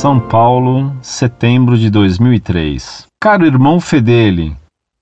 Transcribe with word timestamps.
São 0.00 0.18
Paulo, 0.18 0.96
setembro 1.02 1.76
de 1.76 1.90
2003. 1.90 3.06
Caro 3.20 3.44
irmão 3.44 3.78
Fedele, 3.78 4.56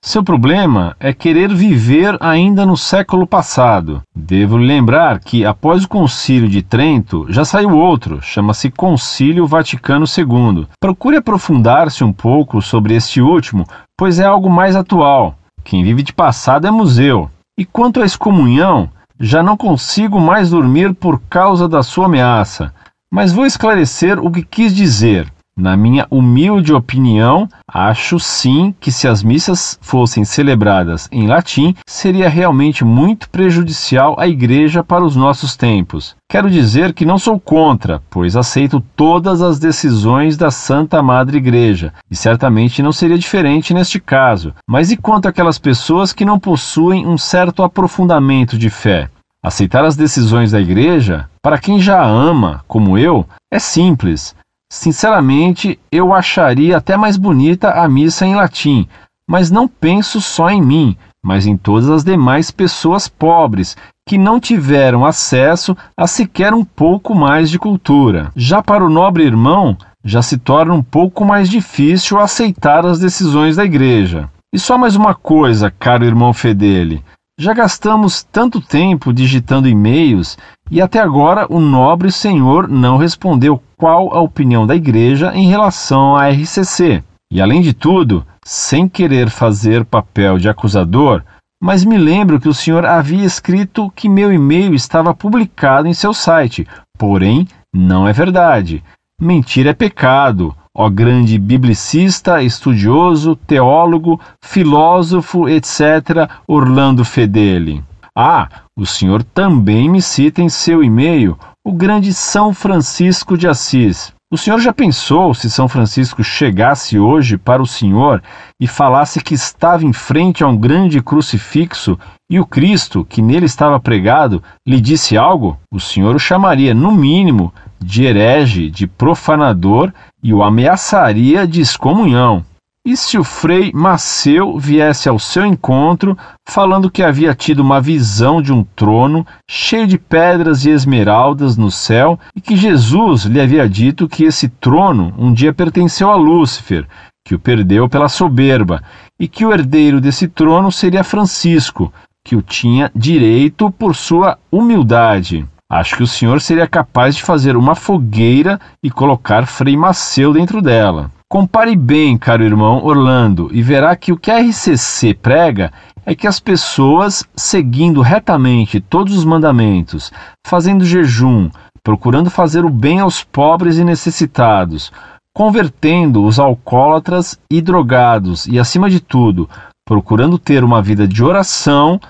seu 0.05 0.25
problema 0.25 0.97
é 0.99 1.13
querer 1.13 1.55
viver 1.55 2.17
ainda 2.19 2.67
no 2.67 2.77
século 2.77 3.25
passado. 3.25 4.03
Devo 4.13 4.57
lembrar 4.57 5.21
que, 5.21 5.45
após 5.45 5.85
o 5.85 5.89
Concílio 5.89 6.49
de 6.49 6.63
Trento, 6.63 7.27
já 7.29 7.45
saiu 7.45 7.79
outro, 7.79 8.21
chama-se 8.21 8.73
Concílio 8.73 9.47
Vaticano 9.47 10.05
II. 10.05 10.67
Procure 10.81 11.19
aprofundar-se 11.19 12.03
um 12.03 12.13
pouco 12.13 12.61
sobre 12.61 12.97
este 12.97 13.21
último, 13.21 13.65
pois 13.97 14.19
é 14.19 14.25
algo 14.25 14.51
mais 14.51 14.75
atual. 14.75 15.37
Quem 15.63 15.85
vive 15.85 16.03
de 16.03 16.13
passado 16.13 16.67
é 16.67 16.73
museu. 16.73 17.31
E 17.57 17.65
quanto 17.65 18.03
à 18.03 18.05
excomunhão, 18.05 18.91
já 19.21 19.45
não 19.45 19.57
consigo 19.57 20.21
mais 20.21 20.51
dormir 20.51 20.93
por 20.93 21.21
causa 21.31 21.69
da 21.69 21.85
sua 21.85 22.07
ameaça. 22.07 22.75
Mas 23.11 23.33
vou 23.33 23.47
esclarecer 23.47 24.19
o 24.19 24.31
que 24.31 24.43
quis 24.43 24.75
dizer. 24.75 25.33
Na 25.59 25.77
minha 25.77 26.07
humilde 26.09 26.73
opinião, 26.73 27.49
acho 27.67 28.21
sim 28.21 28.73
que 28.79 28.93
se 28.93 29.09
as 29.09 29.25
missas 29.25 29.77
fossem 29.83 30.25
celebradas 30.25 31.09
em 31.11 31.27
latim, 31.27 31.75
seria 31.85 32.29
realmente 32.29 32.85
muito 32.85 33.29
prejudicial 33.29 34.15
à 34.21 34.29
Igreja 34.29 34.85
para 34.85 35.05
os 35.05 35.17
nossos 35.17 35.57
tempos. 35.57 36.15
Quero 36.31 36.49
dizer 36.49 36.93
que 36.93 37.05
não 37.05 37.19
sou 37.19 37.41
contra, 37.41 38.01
pois 38.09 38.37
aceito 38.37 38.81
todas 38.95 39.43
as 39.43 39.59
decisões 39.59 40.37
da 40.37 40.53
Santa 40.53 41.03
Madre 41.03 41.39
Igreja, 41.39 41.93
e 42.09 42.15
certamente 42.15 42.81
não 42.81 42.93
seria 42.93 43.19
diferente 43.19 43.75
neste 43.75 43.99
caso. 43.99 44.55
Mas 44.65 44.93
e 44.93 44.97
quanto 44.97 45.27
àquelas 45.27 45.59
pessoas 45.59 46.13
que 46.13 46.25
não 46.25 46.39
possuem 46.39 47.05
um 47.05 47.19
certo 47.19 47.65
aprofundamento 47.65 48.57
de 48.57 48.71
fé? 48.71 49.11
Aceitar 49.49 49.83
as 49.83 49.97
decisões 49.97 50.51
da 50.51 50.61
Igreja, 50.61 51.27
para 51.43 51.59
quem 51.59 51.81
já 51.81 52.05
ama, 52.05 52.63
como 52.69 52.99
eu, 52.99 53.27
é 53.51 53.59
simples 53.59 54.37
Sinceramente, 54.71 55.81
eu 55.91 56.13
acharia 56.13 56.77
até 56.77 56.95
mais 56.95 57.17
bonita 57.17 57.71
a 57.71 57.89
missa 57.89 58.27
em 58.27 58.35
latim, 58.35 58.87
mas 59.27 59.51
não 59.51 59.67
penso 59.67 60.21
só 60.21 60.51
em 60.51 60.61
mim, 60.61 60.95
mas 61.25 61.47
em 61.47 61.57
todas 61.57 61.89
as 61.89 62.05
demais 62.05 62.51
pessoas 62.51 63.09
pobres 63.09 63.75
que 64.07 64.19
não 64.19 64.39
tiveram 64.39 65.07
acesso 65.07 65.75
a 65.97 66.07
sequer 66.07 66.53
um 66.53 66.67
pouco 66.67 67.15
mais 67.15 67.49
de 67.49 67.59
cultura. 67.59 68.31
Já 68.37 68.63
para 68.63 68.85
o 68.85 68.91
nobre 68.91 69.25
irmão, 69.25 69.75
já 70.05 70.21
se 70.21 70.37
torna 70.37 70.75
um 70.75 70.83
pouco 70.83 71.25
mais 71.25 71.49
difícil 71.49 72.21
aceitar 72.21 72.85
as 72.85 72.99
decisões 72.99 73.57
da 73.57 73.65
igreja. 73.65 74.29
E 74.53 74.59
só 74.59 74.77
mais 74.77 74.95
uma 74.95 75.15
coisa, 75.15 75.71
caro 75.71 76.05
irmão 76.05 76.35
Fedele. 76.35 77.03
Já 77.41 77.55
gastamos 77.55 78.25
tanto 78.25 78.61
tempo 78.61 79.13
digitando 79.13 79.69
e-mails 79.69 80.37
e 80.69 80.83
até 80.83 80.99
agora 80.99 81.47
o 81.49 81.61
nobre 81.61 82.11
senhor 82.11 82.67
não 82.67 82.97
respondeu 82.97 83.63
qual 83.77 84.13
a 84.13 84.21
opinião 84.21 84.67
da 84.67 84.75
igreja 84.75 85.33
em 85.33 85.47
relação 85.47 86.17
à 86.17 86.29
RCC. 86.29 87.05
E 87.31 87.41
além 87.41 87.63
de 87.63 87.73
tudo, 87.73 88.27
sem 88.45 88.89
querer 88.89 89.31
fazer 89.31 89.85
papel 89.85 90.37
de 90.37 90.49
acusador, 90.49 91.23
mas 91.63 91.85
me 91.85 91.97
lembro 91.97 92.41
que 92.41 92.49
o 92.49 92.55
senhor 92.55 92.85
havia 92.85 93.25
escrito 93.25 93.89
que 93.95 94.09
meu 94.09 94.33
e-mail 94.33 94.75
estava 94.75 95.15
publicado 95.15 95.87
em 95.87 95.95
seu 95.95 96.13
site. 96.13 96.67
Porém, 96.99 97.47
não 97.73 98.09
é 98.09 98.13
verdade. 98.13 98.83
Mentir 99.21 99.69
é 99.69 99.73
pecado 99.73 100.57
ó 100.79 100.89
grande 100.89 101.37
biblicista, 101.41 102.41
estudioso, 102.41 103.35
teólogo, 103.35 104.21
filósofo, 104.41 105.49
etc., 105.49 106.31
Orlando 106.47 107.05
Fedeli. 107.05 107.83
Ah, 108.15 108.49
o 108.79 108.87
senhor 108.87 109.25
também 109.25 109.89
me 109.89 110.01
cita 110.01 110.41
em 110.41 110.49
seu 110.49 110.85
e-mail 110.85 111.37
o 111.67 111.73
grande 111.73 112.15
São 112.15 112.55
Francisco 112.55 113.37
de 113.37 113.49
Assis. 113.49 114.13
O 114.31 114.39
senhor 114.39 114.61
já 114.61 114.73
pensou 114.73 115.35
se 115.35 115.51
São 115.51 115.67
Francisco 115.67 116.23
chegasse 116.23 116.97
hoje 116.97 117.37
para 117.37 117.63
o 117.63 117.67
senhor 117.67 118.23
e 118.61 118.69
falasse 118.69 119.21
que 119.21 119.35
estava 119.35 119.85
em 119.85 119.93
frente 119.93 120.45
a 120.45 120.47
um 120.47 120.57
grande 120.57 121.03
crucifixo 121.03 121.99
e 122.31 122.39
o 122.39 122.47
Cristo, 122.47 123.05
que 123.05 123.21
nele 123.21 123.47
estava 123.47 123.81
pregado, 123.81 124.43
lhe 124.67 124.81
disse 124.81 125.17
algo? 125.17 125.59
O 125.73 125.81
senhor 125.81 126.15
o 126.15 126.19
chamaria, 126.21 126.75
no 126.75 126.93
mínimo, 126.93 127.53
de 127.81 128.05
herege, 128.05 128.71
de 128.71 128.87
profanador 128.87 129.93
e 130.23 130.33
o 130.35 130.43
ameaçaria 130.43 131.47
de 131.47 131.61
excomunhão. 131.61 132.45
E 132.85 132.97
se 132.97 133.19
o 133.19 133.25
frei 133.25 133.71
Maceu 133.75 134.59
viesse 134.59 135.11
ao 135.11 135.19
seu 135.19 135.45
encontro, 135.45 136.17
falando 136.49 136.91
que 136.91 137.03
havia 137.03 137.35
tido 137.35 137.61
uma 137.61 137.83
visão 137.83 138.41
de 138.41 138.51
um 138.51 138.65
trono 138.65 139.27
cheio 139.47 139.87
de 139.87 139.99
pedras 139.99 140.65
e 140.65 140.71
esmeraldas 140.71 141.57
no 141.57 141.71
céu 141.71 142.19
e 142.35 142.41
que 142.41 142.57
Jesus 142.57 143.25
lhe 143.25 143.41
havia 143.41 143.69
dito 143.69 144.09
que 144.09 144.25
esse 144.25 144.49
trono 144.49 145.13
um 145.19 145.35
dia 145.35 145.53
pertenceu 145.53 146.11
a 146.11 146.17
Lúcifer, 146.17 146.87
que 147.27 147.35
o 147.35 147.39
perdeu 147.39 147.91
pela 147.91 148.09
soberba, 148.09 148.83
e 149.21 149.29
que 149.29 149.45
o 149.45 149.53
herdeiro 149.53 150.01
desse 150.01 150.27
trono 150.27 150.73
seria 150.73 151.05
Francisco, 151.05 151.93
que 152.25 152.35
o 152.35 152.41
tinha 152.41 152.91
direito 152.95 153.71
por 153.71 153.95
sua 153.95 154.39
humildade. 154.51 155.47
Acho 155.71 155.97
que 155.97 156.03
o 156.03 156.07
senhor 156.07 156.41
seria 156.41 156.67
capaz 156.67 157.15
de 157.15 157.23
fazer 157.23 157.55
uma 157.55 157.75
fogueira 157.75 158.59
e 158.83 158.91
colocar 158.91 159.47
Frei 159.47 159.77
Maceu 159.77 160.33
dentro 160.33 160.63
dela. 160.63 161.11
Compare 161.31 161.77
bem, 161.77 162.17
caro 162.17 162.43
irmão 162.43 162.83
Orlando, 162.83 163.51
e 163.53 163.61
verá 163.61 163.95
que 163.95 164.11
o 164.11 164.17
que 164.17 164.31
a 164.31 164.41
RCC 164.41 165.13
prega 165.13 165.71
é 166.07 166.15
que 166.15 166.27
as 166.27 166.41
pessoas, 166.41 167.23
seguindo 167.37 168.01
retamente 168.01 168.81
todos 168.81 169.15
os 169.15 169.27
mandamentos, 169.27 170.11
fazendo 170.47 170.87
jejum, 170.87 171.51
procurando 171.85 172.31
fazer 172.31 172.65
o 172.65 172.71
bem 172.71 173.01
aos 173.01 173.23
pobres 173.23 173.77
e 173.77 173.85
necessitados, 173.85 174.91
convertendo 175.37 176.25
os 176.25 176.39
alcoólatras 176.39 177.39
e 177.53 177.61
drogados 177.61 178.47
e, 178.47 178.59
acima 178.59 178.89
de 178.89 179.01
tudo, 179.01 179.51
procurando 179.87 180.39
ter 180.39 180.65
uma 180.65 180.81
vida 180.81 181.07
de 181.07 181.23
oração, 181.23 182.01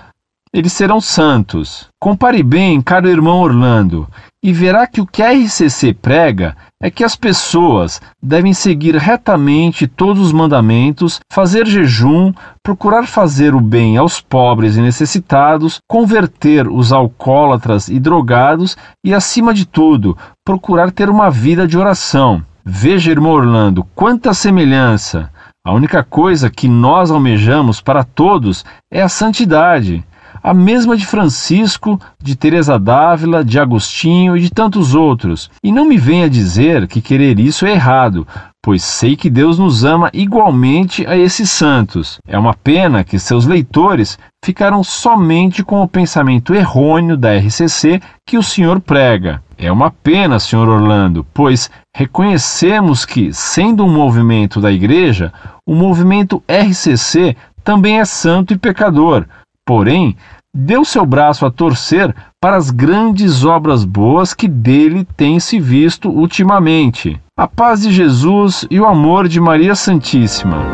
eles 0.53 0.73
serão 0.73 0.99
santos. 0.99 1.87
Compare 1.99 2.41
bem, 2.41 2.81
caro 2.81 3.07
irmão 3.07 3.39
Orlando, 3.39 4.07
e 4.41 4.53
verá 4.53 4.87
que 4.87 5.01
o 5.01 5.05
que 5.05 5.21
a 5.21 5.31
RCC 5.31 5.93
prega 5.93 6.55
é 6.81 6.89
que 6.89 7.03
as 7.03 7.15
pessoas 7.15 8.01
devem 8.23 8.53
seguir 8.53 8.95
retamente 8.95 9.85
todos 9.85 10.27
os 10.27 10.31
mandamentos, 10.31 11.19
fazer 11.31 11.67
jejum, 11.67 12.31
procurar 12.63 13.05
fazer 13.05 13.53
o 13.53 13.59
bem 13.59 13.97
aos 13.97 14.21
pobres 14.21 14.77
e 14.77 14.81
necessitados, 14.81 15.79
converter 15.87 16.67
os 16.69 16.93
alcoólatras 16.93 17.89
e 17.89 17.99
drogados 17.99 18.77
e, 19.05 19.13
acima 19.13 19.53
de 19.53 19.65
tudo, 19.65 20.17
procurar 20.45 20.89
ter 20.91 21.09
uma 21.09 21.29
vida 21.29 21.67
de 21.67 21.77
oração. 21.77 22.41
Veja, 22.63 23.11
irmão 23.11 23.33
Orlando, 23.33 23.85
quanta 23.93 24.33
semelhança! 24.33 25.29
A 25.65 25.73
única 25.73 26.01
coisa 26.01 26.49
que 26.49 26.69
nós 26.69 27.11
almejamos 27.11 27.81
para 27.81 28.05
todos 28.05 28.63
é 28.89 29.01
a 29.01 29.09
santidade 29.09 30.03
a 30.41 30.53
mesma 30.53 30.95
de 30.95 31.05
Francisco, 31.05 31.99
de 32.21 32.35
Teresa 32.35 32.79
d'Ávila, 32.79 33.43
de 33.43 33.59
Agostinho 33.59 34.35
e 34.35 34.41
de 34.41 34.49
tantos 34.49 34.95
outros. 34.95 35.49
E 35.63 35.71
não 35.71 35.85
me 35.85 35.97
venha 35.97 36.29
dizer 36.29 36.87
que 36.87 37.01
querer 37.01 37.39
isso 37.39 37.65
é 37.65 37.71
errado, 37.71 38.27
pois 38.61 38.83
sei 38.83 39.15
que 39.15 39.29
Deus 39.29 39.57
nos 39.57 39.83
ama 39.83 40.09
igualmente 40.13 41.05
a 41.07 41.17
esses 41.17 41.49
santos. 41.49 42.19
É 42.27 42.37
uma 42.37 42.53
pena 42.53 43.03
que 43.03 43.17
seus 43.17 43.45
leitores 43.45 44.17
ficaram 44.43 44.83
somente 44.83 45.63
com 45.63 45.81
o 45.81 45.87
pensamento 45.87 46.53
errôneo 46.53 47.17
da 47.17 47.35
RCC 47.35 48.01
que 48.25 48.37
o 48.37 48.43
senhor 48.43 48.79
prega. 48.79 49.41
É 49.57 49.71
uma 49.71 49.91
pena, 49.91 50.39
senhor 50.39 50.69
Orlando, 50.69 51.25
pois 51.33 51.69
reconhecemos 51.95 53.05
que, 53.05 53.33
sendo 53.33 53.83
um 53.83 53.91
movimento 53.91 54.61
da 54.61 54.71
Igreja, 54.71 55.33
o 55.65 55.75
movimento 55.75 56.41
RCC 56.47 57.35
também 57.63 57.99
é 57.99 58.05
santo 58.05 58.53
e 58.53 58.57
pecador, 58.57 59.25
porém, 59.69 60.17
deu 60.51 60.83
seu 60.83 61.05
braço 61.05 61.45
a 61.45 61.51
torcer 61.51 62.11
para 62.41 62.57
as 62.57 62.71
grandes 62.71 63.45
obras 63.45 63.85
boas 63.85 64.33
que 64.33 64.47
dele 64.47 65.05
tem 65.15 65.39
se 65.39 65.59
visto 65.59 66.09
ultimamente. 66.09 67.21
A 67.37 67.47
paz 67.47 67.81
de 67.81 67.91
Jesus 67.91 68.65
e 68.71 68.79
o 68.79 68.85
amor 68.87 69.27
de 69.27 69.39
Maria 69.39 69.75
Santíssima. 69.75 70.65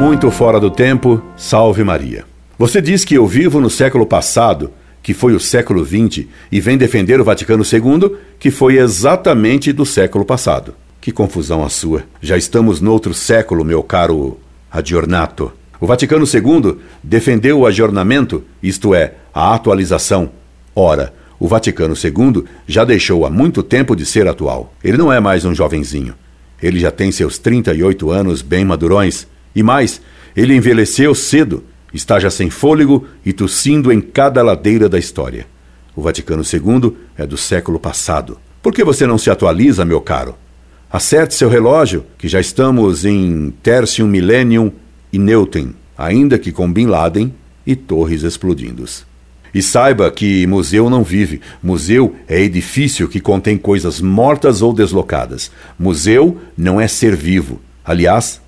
Muito 0.00 0.32
fora 0.32 0.58
do 0.58 0.68
tempo, 0.68 1.22
salve 1.36 1.84
Maria. 1.84 2.24
Você 2.58 2.82
diz 2.82 3.04
que 3.04 3.14
eu 3.14 3.24
vivo 3.24 3.60
no 3.60 3.70
século 3.70 4.04
passado, 4.04 4.72
que 5.00 5.14
foi 5.14 5.32
o 5.32 5.38
século 5.38 5.84
XX, 5.84 6.26
e 6.50 6.58
vem 6.58 6.76
defender 6.76 7.20
o 7.20 7.24
Vaticano 7.24 7.62
II, 7.62 8.16
que 8.40 8.50
foi 8.50 8.78
exatamente 8.78 9.72
do 9.72 9.86
século 9.86 10.24
passado. 10.24 10.74
Que 11.00 11.12
confusão 11.12 11.64
a 11.64 11.68
sua. 11.68 12.02
Já 12.20 12.36
estamos 12.36 12.80
noutro 12.80 13.14
século, 13.14 13.64
meu 13.64 13.80
caro 13.80 14.40
Adornato. 14.72 15.52
O 15.78 15.86
Vaticano 15.86 16.24
II 16.24 16.78
defendeu 17.02 17.58
o 17.58 17.66
ajornamento, 17.66 18.42
isto 18.62 18.94
é, 18.94 19.14
a 19.34 19.54
atualização. 19.54 20.30
Ora, 20.74 21.12
o 21.38 21.46
Vaticano 21.46 21.94
II 21.94 22.44
já 22.66 22.84
deixou 22.84 23.26
há 23.26 23.30
muito 23.30 23.62
tempo 23.62 23.94
de 23.94 24.06
ser 24.06 24.26
atual. 24.26 24.72
Ele 24.82 24.96
não 24.96 25.12
é 25.12 25.20
mais 25.20 25.44
um 25.44 25.54
jovenzinho. 25.54 26.14
Ele 26.62 26.78
já 26.78 26.90
tem 26.90 27.12
seus 27.12 27.36
38 27.36 28.10
anos 28.10 28.40
bem 28.40 28.64
madurões. 28.64 29.26
E 29.54 29.62
mais, 29.62 30.00
ele 30.36 30.54
envelheceu 30.54 31.14
cedo, 31.14 31.64
está 31.92 32.18
já 32.18 32.30
sem 32.30 32.48
fôlego 32.48 33.06
e 33.26 33.32
tossindo 33.32 33.92
em 33.92 34.00
cada 34.00 34.42
ladeira 34.42 34.88
da 34.88 34.98
história. 34.98 35.46
O 35.94 36.00
Vaticano 36.00 36.42
II 36.42 36.96
é 37.18 37.26
do 37.26 37.36
século 37.36 37.78
passado. 37.78 38.38
Por 38.62 38.72
que 38.72 38.84
você 38.84 39.06
não 39.06 39.18
se 39.18 39.28
atualiza, 39.28 39.84
meu 39.84 40.00
caro? 40.00 40.36
Acerte 40.92 41.34
seu 41.34 41.48
relógio, 41.48 42.04
que 42.18 42.28
já 42.28 42.38
estamos 42.38 43.06
em 43.06 43.50
Tertium 43.62 44.06
Millennium 44.06 44.70
e 45.10 45.18
Newton, 45.18 45.70
ainda 45.96 46.38
que 46.38 46.52
com 46.52 46.70
Bin 46.70 46.84
Laden 46.84 47.32
e 47.66 47.74
torres 47.74 48.22
explodindo. 48.22 48.84
E 49.54 49.62
saiba 49.62 50.10
que 50.10 50.46
museu 50.46 50.90
não 50.90 51.02
vive. 51.02 51.40
Museu 51.62 52.14
é 52.28 52.38
edifício 52.42 53.08
que 53.08 53.20
contém 53.20 53.56
coisas 53.56 54.02
mortas 54.02 54.60
ou 54.60 54.74
deslocadas. 54.74 55.50
Museu 55.78 56.38
não 56.54 56.78
é 56.78 56.86
ser 56.86 57.16
vivo. 57.16 57.58
Aliás, 57.82 58.38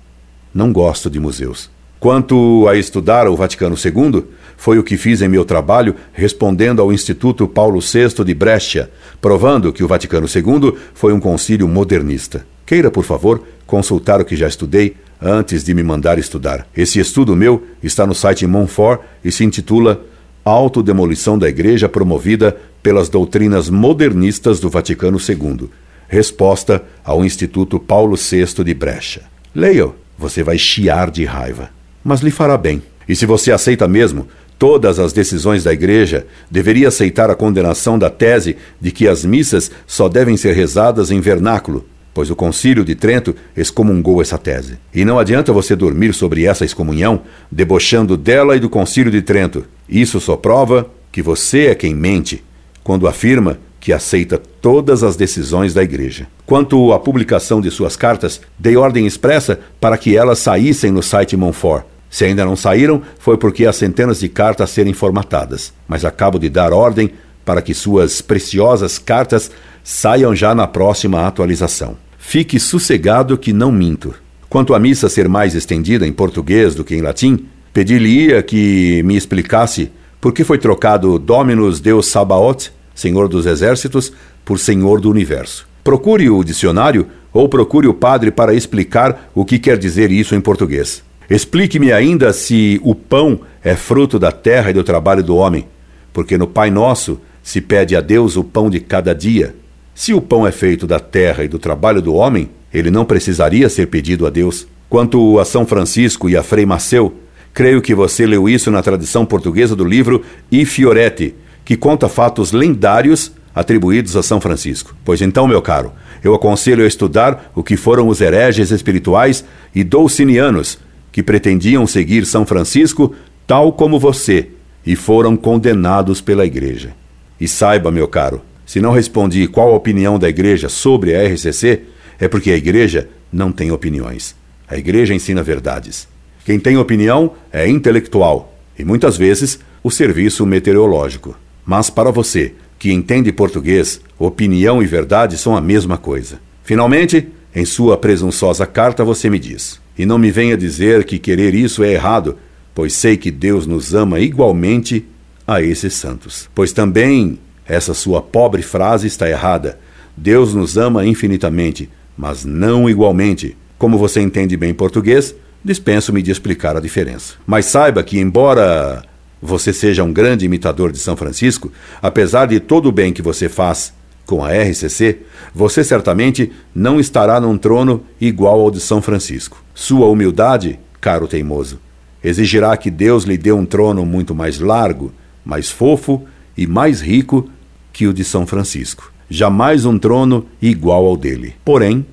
não 0.53 0.71
gosto 0.71 1.09
de 1.09 1.19
museus. 1.19 1.71
Quanto 1.99 2.67
a 2.67 2.77
estudar 2.77 3.27
o 3.27 3.35
Vaticano 3.35 3.75
II, 3.75 4.23
foi 4.57 4.79
o 4.79 4.83
que 4.83 4.97
fiz 4.97 5.21
em 5.21 5.27
meu 5.27 5.45
trabalho 5.45 5.95
respondendo 6.13 6.81
ao 6.81 6.91
Instituto 6.91 7.47
Paulo 7.47 7.79
VI 7.79 8.23
de 8.23 8.33
Brescia, 8.33 8.89
provando 9.21 9.73
que 9.73 9.83
o 9.83 9.87
Vaticano 9.87 10.27
II 10.27 10.75
foi 10.93 11.13
um 11.13 11.19
concílio 11.19 11.67
modernista. 11.67 12.45
Queira, 12.65 12.89
por 12.89 13.03
favor, 13.03 13.43
consultar 13.65 14.21
o 14.21 14.25
que 14.25 14.35
já 14.35 14.47
estudei 14.47 14.95
antes 15.21 15.63
de 15.63 15.73
me 15.73 15.83
mandar 15.83 16.19
estudar. 16.19 16.67
Esse 16.75 16.99
estudo 16.99 17.35
meu 17.35 17.63
está 17.81 18.05
no 18.05 18.15
site 18.15 18.45
Monfort 18.45 19.01
e 19.23 19.31
se 19.31 19.43
intitula 19.43 20.01
Autodemolição 20.43 21.39
da 21.39 21.49
Igreja 21.49 21.89
promovida 21.89 22.55
pelas 22.83 23.09
doutrinas 23.09 23.67
modernistas 23.67 24.59
do 24.59 24.69
Vaticano 24.69 25.17
II. 25.17 25.69
Resposta 26.07 26.83
ao 27.03 27.25
Instituto 27.25 27.79
Paulo 27.79 28.15
VI 28.15 28.63
de 28.63 28.73
Brecha. 28.75 29.23
Leia, 29.55 29.89
você 30.17 30.43
vai 30.43 30.57
chiar 30.57 31.09
de 31.09 31.25
raiva, 31.25 31.71
mas 32.03 32.21
lhe 32.21 32.29
fará 32.29 32.57
bem. 32.57 32.83
E 33.09 33.15
se 33.15 33.25
você 33.25 33.51
aceita 33.51 33.87
mesmo 33.87 34.27
todas 34.57 34.99
as 34.99 35.13
decisões 35.13 35.63
da 35.63 35.73
Igreja, 35.73 36.25
deveria 36.49 36.87
aceitar 36.87 37.29
a 37.29 37.35
condenação 37.35 37.97
da 37.99 38.09
tese 38.09 38.57
de 38.79 38.91
que 38.91 39.07
as 39.07 39.25
missas 39.25 39.71
só 39.85 40.07
devem 40.07 40.37
ser 40.37 40.53
rezadas 40.53 41.11
em 41.11 41.19
vernáculo, 41.19 41.85
pois 42.13 42.31
o 42.31 42.35
Concílio 42.35 42.85
de 42.85 42.95
Trento 42.95 43.35
excomungou 43.55 44.21
essa 44.21 44.37
tese. 44.37 44.77
E 44.93 45.03
não 45.03 45.19
adianta 45.19 45.51
você 45.51 45.75
dormir 45.75 46.13
sobre 46.13 46.45
essa 46.45 46.63
excomunhão, 46.63 47.21
debochando 47.51 48.15
dela 48.15 48.55
e 48.55 48.59
do 48.59 48.69
Concílio 48.69 49.11
de 49.11 49.21
Trento. 49.21 49.65
Isso 49.87 50.19
só 50.19 50.35
prova 50.35 50.89
que 51.11 51.21
você 51.21 51.67
é 51.67 51.75
quem 51.75 51.93
mente 51.93 52.43
quando 52.83 53.07
afirma 53.07 53.57
que 53.79 53.93
aceita 53.93 54.41
todas 54.61 55.03
as 55.03 55.15
decisões 55.15 55.73
da 55.73 55.83
Igreja. 55.83 56.27
Quanto 56.45 56.91
à 56.91 56.99
publicação 56.99 57.61
de 57.61 57.69
suas 57.69 57.95
cartas, 57.95 58.41
dei 58.57 58.75
ordem 58.75 59.05
expressa 59.05 59.59
para 59.79 59.97
que 59.97 60.17
elas 60.17 60.39
saíssem 60.39 60.91
no 60.91 61.03
site 61.03 61.37
Monfort. 61.37 61.85
Se 62.15 62.23
ainda 62.23 62.45
não 62.45 62.55
saíram, 62.55 63.01
foi 63.19 63.35
porque 63.35 63.65
há 63.65 63.73
centenas 63.73 64.21
de 64.21 64.29
cartas 64.29 64.69
a 64.69 64.73
serem 64.73 64.93
formatadas. 64.93 65.73
Mas 65.85 66.05
acabo 66.05 66.39
de 66.39 66.47
dar 66.47 66.71
ordem 66.71 67.11
para 67.43 67.61
que 67.61 67.73
suas 67.73 68.21
preciosas 68.21 68.97
cartas 68.97 69.51
saiam 69.83 70.33
já 70.33 70.55
na 70.55 70.65
próxima 70.65 71.27
atualização. 71.27 71.97
Fique 72.17 72.57
sossegado 72.57 73.37
que 73.37 73.51
não 73.51 73.69
minto. 73.69 74.15
Quanto 74.47 74.73
à 74.73 74.79
missa 74.79 75.09
ser 75.09 75.27
mais 75.27 75.55
estendida 75.55 76.07
em 76.07 76.13
português 76.13 76.73
do 76.73 76.85
que 76.85 76.95
em 76.95 77.01
latim, 77.01 77.47
pedi-lhe 77.73 78.41
que 78.43 79.03
me 79.03 79.17
explicasse 79.17 79.91
por 80.21 80.31
que 80.31 80.45
foi 80.45 80.57
trocado 80.57 81.19
Dominus 81.19 81.81
Deus 81.81 82.07
Sabaoth, 82.07 82.71
Senhor 82.95 83.27
dos 83.27 83.45
Exércitos, 83.45 84.13
por 84.45 84.57
Senhor 84.57 85.01
do 85.01 85.11
Universo. 85.11 85.67
Procure 85.83 86.29
o 86.29 86.45
dicionário 86.45 87.07
ou 87.33 87.49
procure 87.49 87.87
o 87.87 87.93
padre 87.93 88.31
para 88.31 88.53
explicar 88.53 89.29
o 89.35 89.43
que 89.43 89.59
quer 89.59 89.77
dizer 89.77 90.13
isso 90.13 90.33
em 90.33 90.39
português. 90.39 91.03
Explique-me 91.29 91.91
ainda 91.91 92.31
se 92.33 92.79
o 92.83 92.93
pão 92.93 93.41
é 93.63 93.75
fruto 93.75 94.19
da 94.19 94.31
terra 94.31 94.69
e 94.69 94.73
do 94.73 94.83
trabalho 94.83 95.23
do 95.23 95.35
homem, 95.35 95.67
porque 96.13 96.37
no 96.37 96.47
Pai 96.47 96.69
Nosso 96.69 97.19
se 97.41 97.61
pede 97.61 97.95
a 97.95 98.01
Deus 98.01 98.37
o 98.37 98.43
pão 98.43 98.69
de 98.69 98.79
cada 98.79 99.13
dia 99.13 99.55
se 99.95 100.13
o 100.13 100.19
pão 100.19 100.45
é 100.45 100.51
feito 100.51 100.85
da 100.85 100.99
terra 100.99 101.45
e 101.45 101.47
do 101.47 101.57
trabalho 101.57 102.01
do 102.01 102.13
homem, 102.13 102.49
ele 102.73 102.91
não 102.91 103.05
precisaria 103.05 103.69
ser 103.69 103.87
pedido 103.87 104.27
a 104.27 104.29
Deus. 104.29 104.67
Quanto 104.89 105.39
a 105.39 105.45
São 105.45 105.65
Francisco 105.65 106.29
e 106.29 106.35
a 106.35 106.43
Frei 106.43 106.65
Maceu, 106.65 107.15
creio 107.53 107.81
que 107.81 107.95
você 107.95 108.25
leu 108.25 108.49
isso 108.49 108.69
na 108.69 108.81
tradição 108.83 109.25
portuguesa 109.25 109.73
do 109.73 109.85
livro 109.85 110.21
I 110.51 110.65
Fioretti, 110.65 111.33
que 111.63 111.77
conta 111.77 112.09
fatos 112.09 112.51
lendários 112.51 113.31
atribuídos 113.55 114.17
a 114.17 114.21
São 114.21 114.41
Francisco. 114.41 114.93
Pois 115.05 115.21
então, 115.21 115.47
meu 115.47 115.61
caro, 115.61 115.93
eu 116.21 116.35
aconselho 116.35 116.83
a 116.83 116.87
estudar 116.87 117.49
o 117.55 117.63
que 117.63 117.77
foram 117.77 118.09
os 118.09 118.19
hereges 118.19 118.71
espirituais 118.71 119.45
e 119.73 119.81
doucinianos 119.81 120.77
que 121.15 121.23
pretendiam 121.23 121.87
seguir 121.87 122.25
São 122.25 122.45
Francisco 122.45 123.15
tal 123.47 123.71
como 123.71 123.97
você 123.97 124.49
e 124.85 124.97
foram 124.97 125.37
condenados 125.37 126.19
pela 126.19 126.45
Igreja. 126.45 126.93
E 127.39 127.47
saiba, 127.47 127.89
meu 127.89 128.05
caro, 128.05 128.41
se 128.65 128.81
não 128.81 128.91
respondi 128.91 129.47
qual 129.47 129.71
a 129.71 129.77
opinião 129.77 130.19
da 130.19 130.27
igreja 130.27 130.67
sobre 130.67 131.15
a 131.15 131.25
RCC, 131.25 131.83
é 132.19 132.27
porque 132.27 132.51
a 132.51 132.57
igreja 132.57 133.07
não 133.31 133.49
tem 133.49 133.71
opiniões. 133.71 134.35
A 134.67 134.75
igreja 134.75 135.13
ensina 135.13 135.41
verdades. 135.41 136.05
Quem 136.43 136.59
tem 136.59 136.75
opinião 136.75 137.31
é 137.49 137.65
intelectual 137.65 138.53
e 138.77 138.83
muitas 138.83 139.15
vezes 139.15 139.57
o 139.81 139.89
serviço 139.89 140.45
meteorológico. 140.45 141.33
Mas 141.65 141.89
para 141.89 142.11
você, 142.11 142.55
que 142.77 142.91
entende 142.91 143.31
português, 143.31 144.01
opinião 144.19 144.83
e 144.83 144.85
verdade 144.85 145.37
são 145.37 145.55
a 145.55 145.61
mesma 145.61 145.97
coisa. 145.97 146.41
Finalmente, 146.61 147.29
em 147.55 147.63
sua 147.63 147.95
presunçosa 147.95 148.65
carta 148.65 149.01
você 149.05 149.29
me 149.29 149.39
diz: 149.39 149.79
E 149.97 150.05
não 150.05 150.17
me 150.17 150.31
venha 150.31 150.57
dizer 150.57 151.03
que 151.05 151.19
querer 151.19 151.53
isso 151.53 151.83
é 151.83 151.93
errado, 151.93 152.37
pois 152.73 152.93
sei 152.93 153.17
que 153.17 153.31
Deus 153.31 153.65
nos 153.65 153.93
ama 153.93 154.19
igualmente 154.19 155.05
a 155.47 155.61
esses 155.61 155.93
santos. 155.93 156.49
Pois 156.53 156.71
também 156.73 157.39
essa 157.65 157.93
sua 157.93 158.21
pobre 158.21 158.61
frase 158.61 159.07
está 159.07 159.29
errada. 159.29 159.79
Deus 160.15 160.53
nos 160.53 160.77
ama 160.77 161.05
infinitamente, 161.05 161.89
mas 162.17 162.45
não 162.45 162.89
igualmente. 162.89 163.57
Como 163.77 163.97
você 163.97 164.21
entende 164.21 164.55
bem 164.55 164.73
português, 164.73 165.35
dispenso-me 165.63 166.21
de 166.21 166.31
explicar 166.31 166.75
a 166.77 166.79
diferença. 166.79 167.33
Mas 167.45 167.65
saiba 167.65 168.03
que, 168.03 168.19
embora 168.19 169.03
você 169.41 169.73
seja 169.73 170.03
um 170.03 170.13
grande 170.13 170.45
imitador 170.45 170.91
de 170.91 170.99
São 170.99 171.15
Francisco, 171.15 171.71
apesar 172.01 172.45
de 172.47 172.59
todo 172.59 172.87
o 172.87 172.91
bem 172.91 173.11
que 173.11 173.21
você 173.21 173.49
faz 173.49 173.93
com 174.25 174.43
a 174.43 174.49
RCC, 174.51 175.19
você 175.53 175.83
certamente 175.83 176.51
não 176.73 176.99
estará 176.99 177.39
num 177.39 177.57
trono 177.57 178.03
igual 178.19 178.59
ao 178.59 178.71
de 178.71 178.79
São 178.79 179.01
Francisco. 179.01 179.63
Sua 179.73 180.07
humildade, 180.07 180.79
caro 180.99 181.27
teimoso, 181.27 181.79
exigirá 182.23 182.75
que 182.75 182.89
Deus 182.89 183.23
lhe 183.23 183.37
dê 183.37 183.51
um 183.51 183.65
trono 183.65 184.05
muito 184.05 184.33
mais 184.33 184.59
largo, 184.59 185.11
mais 185.45 185.69
fofo 185.69 186.23
e 186.57 186.65
mais 186.65 187.01
rico 187.01 187.49
que 187.93 188.07
o 188.07 188.13
de 188.13 188.23
São 188.23 188.47
Francisco. 188.47 189.11
Jamais 189.29 189.85
um 189.85 189.97
trono 189.97 190.45
igual 190.61 191.05
ao 191.05 191.17
dele. 191.17 191.55
Porém, 191.63 192.05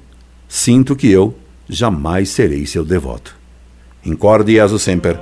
sinto 0.49 0.95
que 0.95 1.11
eu 1.11 1.35
jamais 1.69 2.29
serei 2.29 2.67
seu 2.67 2.85
devoto. 2.85 3.35
Incorde 4.05 4.53
e 4.59 4.79
sempre, 4.79 5.17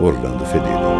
Orlando 0.00 0.44
Fedeli. 0.46 0.93